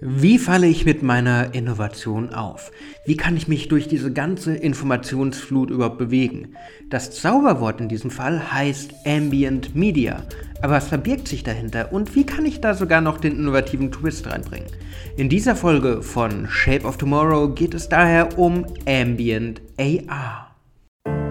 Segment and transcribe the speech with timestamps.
[0.00, 2.70] Wie falle ich mit meiner Innovation auf?
[3.06, 6.54] Wie kann ich mich durch diese ganze Informationsflut überhaupt bewegen?
[6.90, 10.22] Das Zauberwort in diesem Fall heißt Ambient Media.
[10.60, 14.26] Aber was verbirgt sich dahinter und wie kann ich da sogar noch den innovativen Twist
[14.26, 14.68] reinbringen?
[15.16, 20.54] In dieser Folge von Shape of Tomorrow geht es daher um Ambient AR.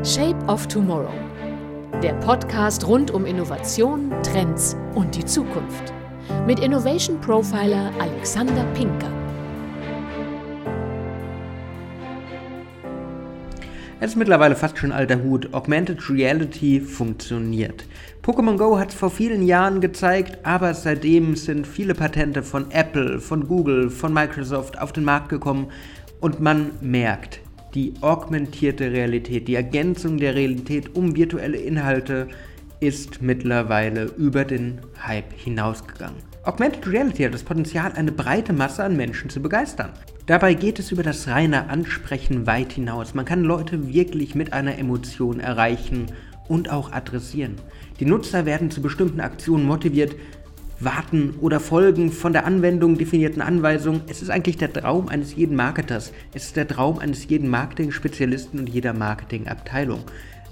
[0.04, 1.14] Shape of Tomorrow.
[2.02, 5.94] Der Podcast rund um Innovation, Trends und die Zukunft
[6.48, 9.12] mit Innovation Profiler Alexander Pinker.
[14.00, 15.54] Es ist mittlerweile fast schon alter Hut.
[15.54, 17.86] Augmented Reality funktioniert.
[18.22, 23.20] Pokémon Go hat es vor vielen Jahren gezeigt, aber seitdem sind viele Patente von Apple,
[23.20, 25.68] von Google, von Microsoft auf den Markt gekommen
[26.20, 27.40] und man merkt,
[27.74, 32.28] die augmentierte Realität, die Ergänzung der Realität um virtuelle Inhalte
[32.80, 36.18] ist mittlerweile über den Hype hinausgegangen.
[36.44, 39.92] Augmented Reality hat das Potenzial, eine breite Masse an Menschen zu begeistern.
[40.28, 43.14] Dabei geht es über das reine Ansprechen weit hinaus.
[43.14, 46.08] Man kann Leute wirklich mit einer Emotion erreichen
[46.48, 47.56] und auch adressieren.
[48.00, 50.16] Die Nutzer werden zu bestimmten Aktionen motiviert,
[50.80, 54.02] warten oder folgen von der Anwendung definierten Anweisungen.
[54.08, 56.12] Es ist eigentlich der Traum eines jeden Marketers.
[56.34, 60.02] Es ist der Traum eines jeden Marketing-Spezialisten und jeder Marketingabteilung.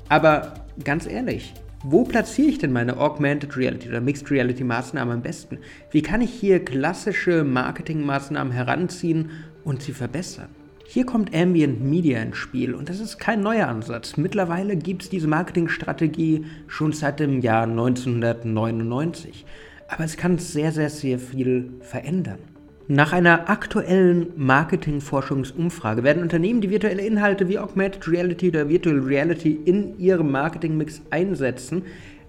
[0.09, 5.21] Aber ganz ehrlich, wo platziere ich denn meine Augmented Reality oder Mixed Reality Maßnahmen am
[5.21, 5.59] besten?
[5.91, 9.31] Wie kann ich hier klassische Marketingmaßnahmen heranziehen
[9.65, 10.47] und sie verbessern?
[10.85, 14.15] Hier kommt Ambient Media ins Spiel und das ist kein neuer Ansatz.
[14.15, 19.45] Mittlerweile gibt es diese Marketingstrategie schon seit dem Jahr 1999.
[19.89, 22.52] Aber es kann sehr, sehr, sehr viel verändern.
[22.89, 29.57] Nach einer aktuellen Marketingforschungsumfrage werden Unternehmen, die virtuelle Inhalte wie Augmented Reality oder Virtual Reality
[29.63, 31.83] in ihrem Marketingmix einsetzen,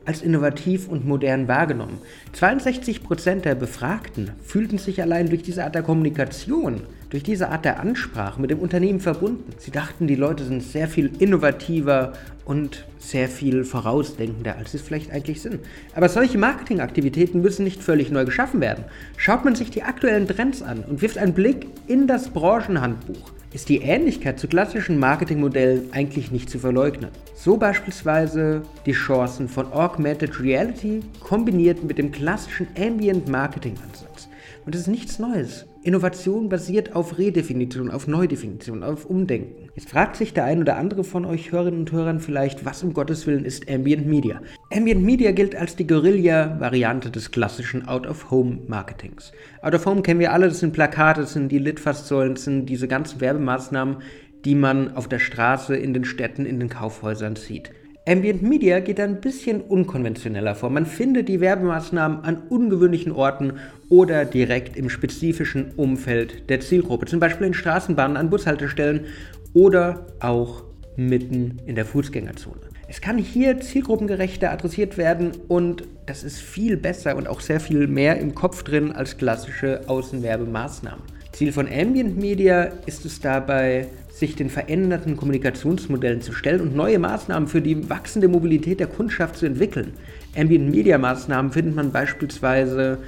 [0.04, 1.98] als innovativ und modern wahrgenommen.
[2.38, 7.80] 62% der Befragten fühlten sich allein durch diese Art der Kommunikation, durch diese Art der
[7.80, 9.52] Ansprache mit dem Unternehmen verbunden.
[9.58, 12.12] Sie dachten, die Leute sind sehr viel innovativer
[12.44, 15.60] und sehr viel vorausdenkender, als sie es vielleicht eigentlich sind.
[15.94, 18.84] Aber solche Marketingaktivitäten müssen nicht völlig neu geschaffen werden.
[19.16, 23.68] Schaut man sich die aktuellen Trends an und wirft einen Blick in das Branchenhandbuch, ist
[23.68, 27.10] die Ähnlichkeit zu klassischen Marketingmodellen eigentlich nicht zu verleugnen.
[27.36, 34.28] So beispielsweise die Chancen von Augmented Reality kombiniert mit dem klassischen Ambient Marketing Ansatz.
[34.64, 35.66] Und das ist nichts Neues.
[35.82, 39.68] Innovation basiert auf Redefinition, auf Neudefinition, auf Umdenken.
[39.74, 42.94] Jetzt fragt sich der ein oder andere von euch Hörerinnen und Hörern vielleicht, was um
[42.94, 44.40] Gottes Willen ist Ambient Media?
[44.72, 49.32] Ambient Media gilt als die Guerilla-Variante des klassischen Out-of-Home-Marketings.
[49.60, 53.20] Out-of-Home kennen wir alle, das sind Plakate, das sind die Litfaßsäulen, das sind diese ganzen
[53.20, 53.98] Werbemaßnahmen,
[54.46, 57.70] die man auf der Straße, in den Städten, in den Kaufhäusern sieht.
[58.06, 60.68] Ambient Media geht ein bisschen unkonventioneller vor.
[60.68, 63.54] Man findet die Werbemaßnahmen an ungewöhnlichen Orten
[63.88, 69.06] oder direkt im spezifischen Umfeld der Zielgruppe, zum Beispiel in Straßenbahnen, an Bushaltestellen
[69.54, 70.64] oder auch
[70.96, 72.60] mitten in der Fußgängerzone.
[72.88, 77.86] Es kann hier zielgruppengerechter adressiert werden und das ist viel besser und auch sehr viel
[77.86, 81.02] mehr im Kopf drin als klassische Außenwerbemaßnahmen.
[81.32, 87.00] Ziel von Ambient Media ist es dabei, sich den veränderten Kommunikationsmodellen zu stellen und neue
[87.00, 89.94] Maßnahmen für die wachsende Mobilität der Kundschaft zu entwickeln.
[90.36, 92.98] Ambient Media Maßnahmen findet man beispielsweise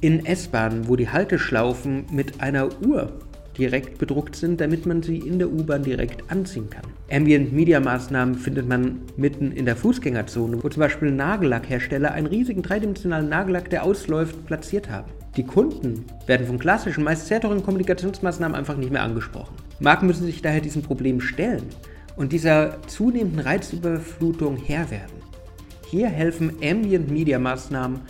[0.00, 3.12] in S-Bahnen, wo die Halteschlaufen mit einer Uhr
[3.58, 6.82] direkt bedruckt sind, damit man sie in der U-Bahn direkt anziehen kann.
[7.10, 12.62] Ambient Media Maßnahmen findet man mitten in der Fußgängerzone, wo zum Beispiel Nagellackhersteller einen riesigen
[12.62, 15.10] dreidimensionalen Nagellack, der ausläuft, platziert haben.
[15.36, 19.54] Die Kunden werden von klassischen, meist sehr teuren Kommunikationsmaßnahmen einfach nicht mehr angesprochen.
[19.84, 21.64] Marken müssen sich daher diesem Problem stellen
[22.16, 25.22] und dieser zunehmenden Reizüberflutung Herr werden.
[25.90, 28.00] Hier helfen Ambient Media Maßnahmen,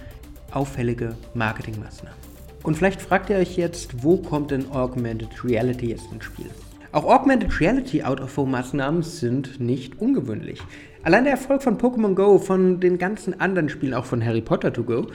[0.52, 2.16] auffällige Marketingmaßnahmen.
[2.62, 6.46] Und vielleicht fragt ihr euch jetzt, wo kommt denn Augmented Reality jetzt ins Spiel?
[6.92, 10.60] Auch Augmented Reality Out-of-Home-Maßnahmen sind nicht ungewöhnlich.
[11.02, 14.72] Allein der Erfolg von Pokémon Go, von den ganzen anderen Spielen, auch von Harry Potter
[14.72, 15.08] to Go,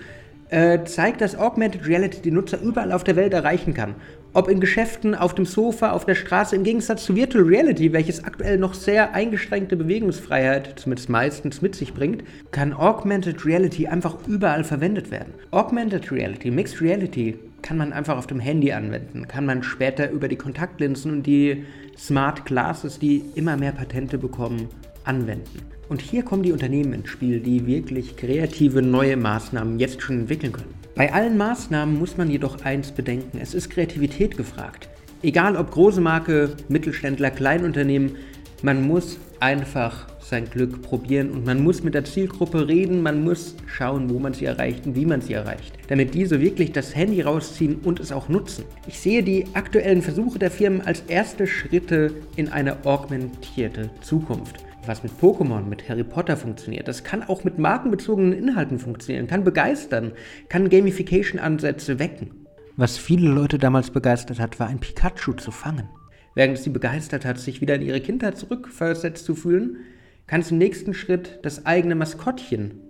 [0.50, 3.96] äh, zeigt, dass Augmented Reality die Nutzer überall auf der Welt erreichen kann.
[4.34, 8.24] Ob in Geschäften, auf dem Sofa, auf der Straße, im Gegensatz zu Virtual Reality, welches
[8.24, 14.64] aktuell noch sehr eingeschränkte Bewegungsfreiheit, zumindest meistens, mit sich bringt, kann Augmented Reality einfach überall
[14.64, 15.34] verwendet werden.
[15.50, 20.28] Augmented Reality, Mixed Reality kann man einfach auf dem Handy anwenden, kann man später über
[20.28, 21.66] die Kontaktlinsen und die
[21.98, 24.70] Smart Glasses, die immer mehr Patente bekommen,
[25.10, 25.64] anwenden.
[25.90, 30.54] Und hier kommen die Unternehmen ins Spiel, die wirklich kreative neue Maßnahmen jetzt schon entwickeln
[30.54, 30.76] können.
[30.96, 34.88] Bei allen Maßnahmen muss man jedoch eins bedenken, es ist Kreativität gefragt.
[35.24, 38.18] Egal ob große Marke, Mittelständler, Kleinunternehmen,
[38.62, 43.56] man muss einfach sein Glück probieren und man muss mit der Zielgruppe reden, man muss
[43.66, 47.22] schauen, wo man sie erreicht und wie man sie erreicht, damit diese wirklich das Handy
[47.22, 48.66] rausziehen und es auch nutzen.
[48.88, 55.04] Ich sehe die aktuellen Versuche der Firmen als erste Schritte in eine augmentierte Zukunft was
[55.04, 56.88] mit Pokémon, mit Harry Potter funktioniert.
[56.88, 60.14] Das kann auch mit markenbezogenen Inhalten funktionieren, kann begeistern,
[60.50, 62.48] kann Gamification-Ansätze wecken.
[62.76, 65.88] Was viele Leute damals begeistert hat, war ein Pikachu zu fangen.
[66.34, 69.78] Während es sie begeistert hat, sich wieder in ihre Kindheit zurückversetzt zu fühlen,
[70.26, 72.82] kann es im nächsten Schritt das eigene Maskottchen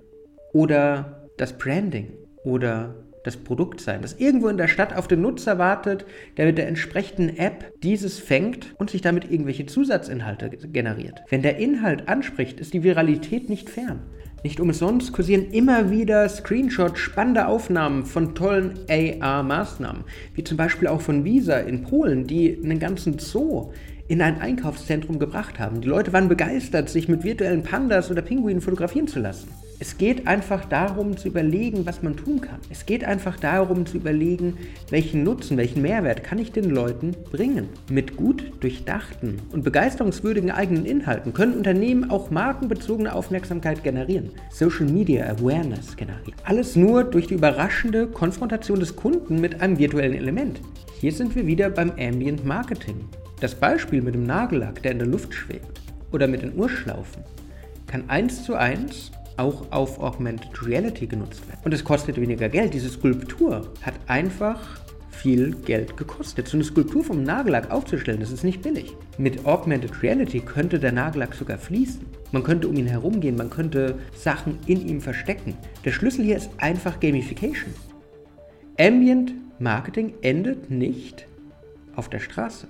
[0.54, 2.14] oder das Branding
[2.46, 6.06] oder das Produkt sein, das irgendwo in der Stadt auf den Nutzer wartet,
[6.38, 11.22] der mit der entsprechenden App dieses fängt und sich damit irgendwelche Zusatzinhalte generiert.
[11.30, 14.02] Wenn der Inhalt anspricht, ist die Viralität nicht fern.
[14.44, 21.02] Nicht umsonst kursieren immer wieder Screenshots spannender Aufnahmen von tollen AR-Maßnahmen, wie zum Beispiel auch
[21.02, 23.72] von Visa in Polen, die einen ganzen Zoo
[24.08, 25.82] in ein Einkaufszentrum gebracht haben.
[25.82, 29.50] Die Leute waren begeistert, sich mit virtuellen Pandas oder Pinguinen fotografieren zu lassen.
[29.82, 32.60] Es geht einfach darum zu überlegen, was man tun kann.
[32.70, 34.58] Es geht einfach darum zu überlegen,
[34.90, 37.70] welchen Nutzen, welchen Mehrwert kann ich den Leuten bringen.
[37.90, 45.26] Mit gut durchdachten und begeisterungswürdigen eigenen Inhalten können Unternehmen auch markenbezogene Aufmerksamkeit generieren, Social Media
[45.28, 46.34] Awareness generieren.
[46.44, 50.60] Alles nur durch die überraschende Konfrontation des Kunden mit einem virtuellen Element.
[51.00, 53.06] Hier sind wir wieder beim Ambient Marketing.
[53.40, 55.80] Das Beispiel mit dem Nagellack, der in der Luft schwebt,
[56.12, 57.24] oder mit den Urschlaufen,
[57.88, 61.62] kann eins zu eins auch auf Augmented Reality genutzt werden.
[61.64, 62.74] Und es kostet weniger Geld.
[62.74, 64.60] Diese Skulptur hat einfach
[65.12, 66.48] viel Geld gekostet.
[66.48, 68.96] So eine Skulptur vom Nagellack aufzustellen, das ist nicht billig.
[69.18, 72.06] Mit Augmented Reality könnte der Nagellack sogar fließen.
[72.32, 75.58] Man könnte um ihn herumgehen, man könnte Sachen in ihm verstecken.
[75.84, 77.74] Der Schlüssel hier ist einfach Gamification.
[78.80, 81.28] Ambient Marketing endet nicht
[81.96, 82.68] auf der Straße.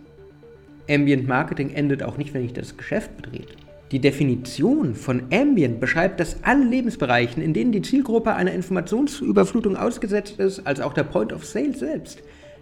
[0.89, 3.53] Ambient Marketing endet auch nicht, wenn ich das Geschäft betrete.
[3.91, 10.39] Die Definition von Ambient beschreibt, dass alle Lebensbereichen, in denen die Zielgruppe einer Informationsüberflutung ausgesetzt
[10.39, 12.21] ist, also auch der Point of Sale selbst,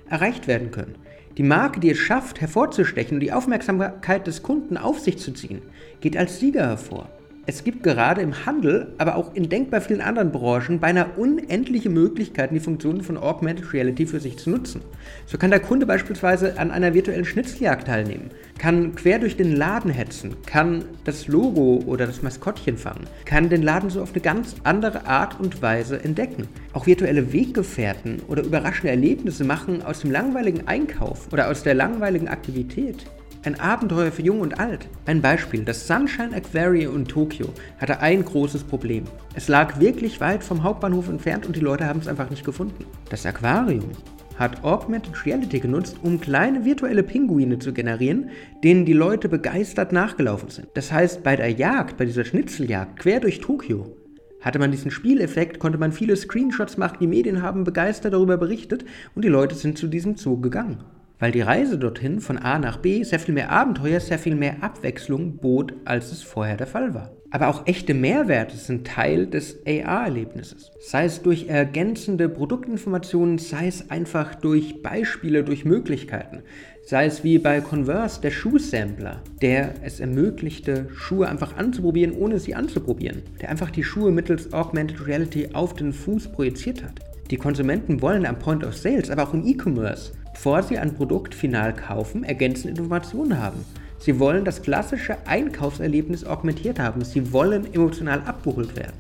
[0.10, 0.96] erreicht werden können.
[1.38, 5.62] Die Marke, die es schafft, hervorzustechen und die Aufmerksamkeit des Kunden auf sich zu ziehen,
[6.00, 7.10] geht als Sieger hervor.
[7.50, 12.56] Es gibt gerade im Handel, aber auch in denkbar vielen anderen Branchen beinahe unendliche Möglichkeiten,
[12.56, 14.82] die Funktionen von Augmented Reality für sich zu nutzen.
[15.26, 19.90] So kann der Kunde beispielsweise an einer virtuellen Schnitzeljagd teilnehmen, kann quer durch den Laden
[19.90, 24.58] hetzen, kann das Logo oder das Maskottchen fangen, kann den Laden so auf eine ganz
[24.66, 26.50] andere Art und Weise entdecken.
[26.74, 32.28] Auch virtuelle Weggefährten oder überraschende Erlebnisse machen aus dem langweiligen Einkauf oder aus der langweiligen
[32.28, 33.06] Aktivität
[33.44, 34.88] ein Abenteuer für Jung und Alt.
[35.06, 37.48] Ein Beispiel, das Sunshine Aquarium in Tokio
[37.80, 39.06] hatte ein großes Problem.
[39.36, 42.86] Es lag wirklich weit vom Hauptbahnhof entfernt und die Leute haben es einfach nicht gefunden.
[43.10, 43.92] Das Aquarium
[44.38, 48.30] hat Augmented Reality genutzt, um kleine virtuelle Pinguine zu generieren,
[48.64, 50.68] denen die Leute begeistert nachgelaufen sind.
[50.76, 53.96] Das heißt, bei der Jagd, bei dieser Schnitzeljagd quer durch Tokio,
[54.42, 58.86] hatte man diesen Spieleffekt, konnte man viele Screenshots machen, die Medien haben begeistert darüber berichtet
[59.16, 60.84] und die Leute sind zu diesem Zoo gegangen
[61.20, 64.58] weil die Reise dorthin von A nach B sehr viel mehr Abenteuer, sehr viel mehr
[64.62, 67.12] Abwechslung bot, als es vorher der Fall war.
[67.30, 70.72] Aber auch echte Mehrwerte sind Teil des AR-Erlebnisses.
[70.80, 76.44] Sei es durch ergänzende Produktinformationen, sei es einfach durch Beispiele, durch Möglichkeiten.
[76.86, 82.56] Sei es wie bei Converse der Schuhsampler, der es ermöglichte, Schuhe einfach anzuprobieren, ohne sie
[82.56, 83.24] anzuprobieren.
[83.42, 87.07] Der einfach die Schuhe mittels Augmented Reality auf den Fuß projiziert hat.
[87.30, 91.34] Die Konsumenten wollen am Point of Sales, aber auch im E-Commerce bevor Sie ein Produkt
[91.34, 93.66] final kaufen, ergänzende Informationen haben.
[93.98, 97.04] Sie wollen das klassische Einkaufserlebnis augmentiert haben.
[97.04, 98.94] Sie wollen emotional abgeholt werden.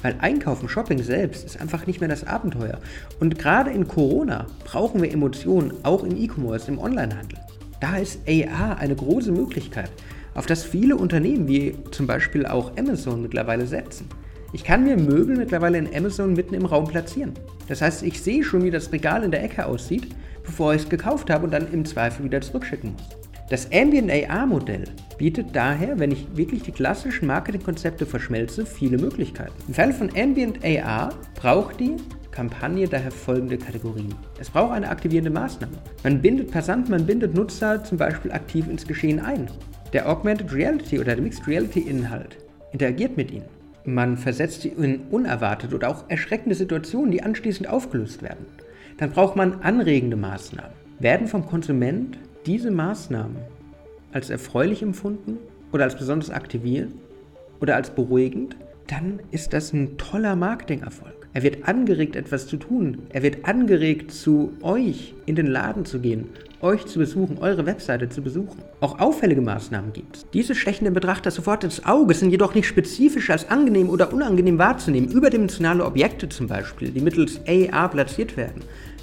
[0.00, 2.78] Weil Einkaufen, Shopping selbst ist einfach nicht mehr das Abenteuer.
[3.20, 7.38] Und gerade in Corona brauchen wir Emotionen, auch im E-Commerce, im Onlinehandel.
[7.80, 9.90] Da ist AR eine große Möglichkeit,
[10.32, 14.08] auf das viele Unternehmen wie zum Beispiel auch Amazon mittlerweile setzen.
[14.52, 17.32] Ich kann mir Möbel mittlerweile in Amazon mitten im Raum platzieren.
[17.68, 20.08] Das heißt, ich sehe schon, wie das Regal in der Ecke aussieht
[20.44, 23.02] bevor ich es gekauft habe und dann im Zweifel wieder zurückschicken muss.
[23.50, 24.84] Das Ambient AR-Modell
[25.18, 29.52] bietet daher, wenn ich wirklich die klassischen Marketingkonzepte verschmelze, viele Möglichkeiten.
[29.68, 31.96] Im Fall von Ambient AR braucht die
[32.30, 34.14] Kampagne daher folgende Kategorien.
[34.40, 35.76] Es braucht eine aktivierende Maßnahme.
[36.02, 39.50] Man bindet Passanten, man bindet Nutzer zum Beispiel aktiv ins Geschehen ein.
[39.92, 42.38] Der Augmented Reality oder der Mixed Reality Inhalt
[42.72, 43.61] interagiert mit ihnen.
[43.84, 48.46] Man versetzt sie in unerwartete oder auch erschreckende Situationen, die anschließend aufgelöst werden
[48.98, 50.72] dann braucht man anregende Maßnahmen.
[50.98, 53.36] Werden vom Konsument diese Maßnahmen
[54.12, 55.38] als erfreulich empfunden
[55.72, 56.94] oder als besonders aktivierend
[57.60, 61.21] oder als beruhigend, dann ist das ein toller Marketingerfolg.
[61.34, 62.98] Er wird angeregt, etwas zu tun.
[63.08, 66.26] Er wird angeregt, zu euch in den Laden zu gehen,
[66.60, 68.62] euch zu besuchen, eure Webseite zu besuchen.
[68.80, 70.26] Auch auffällige Maßnahmen gibt es.
[70.34, 74.58] Diese stechen den Betrachter sofort ins Auge, sind jedoch nicht spezifisch als angenehm oder unangenehm
[74.58, 75.10] wahrzunehmen.
[75.10, 78.62] Überdimensionale Objekte zum Beispiel, die mittels AR platziert werden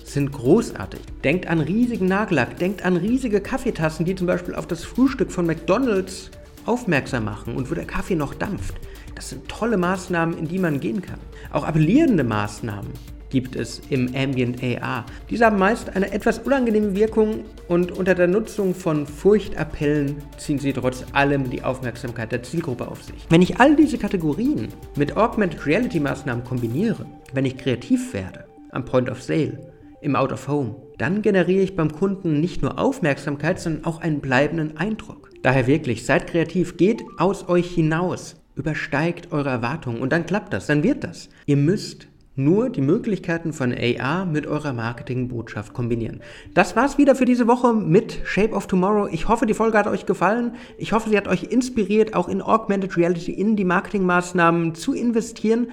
[0.10, 1.02] sind großartig.
[1.24, 5.46] Denkt an riesigen Nagellack, denkt an riesige Kaffeetassen, die zum Beispiel auf das Frühstück von
[5.46, 6.32] McDonald's
[6.66, 8.76] aufmerksam machen und wo der Kaffee noch dampft.
[9.16, 11.20] Das sind tolle Maßnahmen, in die man gehen kann.
[11.52, 12.92] Auch appellierende Maßnahmen
[13.30, 15.06] gibt es im Ambient AR.
[15.30, 20.74] Diese haben meist eine etwas unangenehme Wirkung und unter der Nutzung von Furchtappellen ziehen sie
[20.74, 23.28] trotz allem die Aufmerksamkeit der Zielgruppe auf sich.
[23.30, 28.86] Wenn ich all diese Kategorien mit Augmented Reality Maßnahmen kombiniere, wenn ich kreativ werde, am
[28.86, 29.69] Point of Sale,
[30.02, 34.20] im Out of Home, dann generiere ich beim Kunden nicht nur Aufmerksamkeit, sondern auch einen
[34.20, 35.30] bleibenden Eindruck.
[35.42, 40.68] Daher wirklich, seid kreativ, geht aus euch hinaus, übersteigt eure Erwartungen und dann klappt das,
[40.68, 41.30] dann wird das.
[41.46, 42.08] Ihr müsst
[42.40, 46.22] nur die Möglichkeiten von AR mit eurer Marketingbotschaft kombinieren.
[46.54, 49.08] Das war's wieder für diese Woche mit Shape of Tomorrow.
[49.12, 50.56] Ich hoffe, die Folge hat euch gefallen.
[50.78, 55.68] Ich hoffe, sie hat euch inspiriert, auch in Augmented Reality in die Marketingmaßnahmen zu investieren.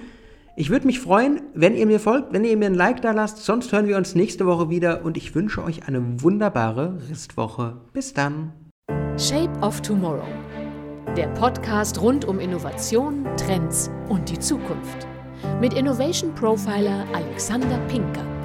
[0.59, 3.45] Ich würde mich freuen, wenn ihr mir folgt, wenn ihr mir ein Like da lasst.
[3.45, 7.77] Sonst hören wir uns nächste Woche wieder und ich wünsche euch eine wunderbare Restwoche.
[7.93, 8.53] Bis dann.
[9.19, 10.25] Shape of Tomorrow.
[11.15, 15.05] Der Podcast rund um Innovation, Trends und die Zukunft.
[15.61, 18.36] Mit Innovation Profiler Alexander Pinker.